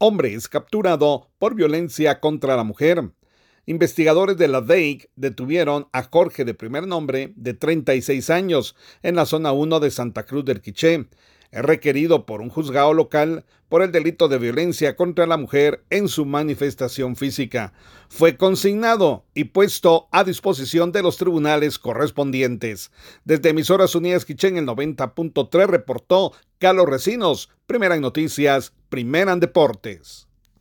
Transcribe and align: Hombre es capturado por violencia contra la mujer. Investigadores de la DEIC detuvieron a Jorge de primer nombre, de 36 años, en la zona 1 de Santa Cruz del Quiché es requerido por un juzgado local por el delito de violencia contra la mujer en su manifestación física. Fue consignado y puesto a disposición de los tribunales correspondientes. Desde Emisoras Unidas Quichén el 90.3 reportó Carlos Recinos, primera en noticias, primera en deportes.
Hombre 0.00 0.32
es 0.32 0.46
capturado 0.46 1.28
por 1.40 1.56
violencia 1.56 2.20
contra 2.20 2.54
la 2.54 2.62
mujer. 2.62 3.10
Investigadores 3.66 4.36
de 4.36 4.46
la 4.46 4.60
DEIC 4.60 5.10
detuvieron 5.16 5.88
a 5.92 6.04
Jorge 6.04 6.44
de 6.44 6.54
primer 6.54 6.86
nombre, 6.86 7.32
de 7.34 7.52
36 7.52 8.30
años, 8.30 8.76
en 9.02 9.16
la 9.16 9.26
zona 9.26 9.50
1 9.50 9.80
de 9.80 9.90
Santa 9.90 10.24
Cruz 10.24 10.44
del 10.44 10.60
Quiché 10.60 11.08
es 11.50 11.62
requerido 11.62 12.26
por 12.26 12.40
un 12.40 12.50
juzgado 12.50 12.92
local 12.92 13.44
por 13.68 13.82
el 13.82 13.92
delito 13.92 14.28
de 14.28 14.38
violencia 14.38 14.96
contra 14.96 15.26
la 15.26 15.36
mujer 15.36 15.84
en 15.90 16.08
su 16.08 16.24
manifestación 16.24 17.16
física. 17.16 17.72
Fue 18.08 18.36
consignado 18.36 19.24
y 19.34 19.44
puesto 19.44 20.08
a 20.10 20.24
disposición 20.24 20.92
de 20.92 21.02
los 21.02 21.16
tribunales 21.18 21.78
correspondientes. 21.78 22.90
Desde 23.24 23.50
Emisoras 23.50 23.94
Unidas 23.94 24.24
Quichén 24.24 24.56
el 24.56 24.66
90.3 24.66 25.66
reportó 25.66 26.32
Carlos 26.58 26.88
Recinos, 26.88 27.50
primera 27.66 27.94
en 27.94 28.02
noticias, 28.02 28.72
primera 28.88 29.32
en 29.32 29.40
deportes. 29.40 30.27